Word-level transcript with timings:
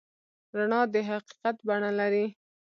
رڼا 0.57 0.81
د 0.93 0.95
حقیقت 1.09 1.55
بڼه 1.67 1.91
لري. 1.99 2.25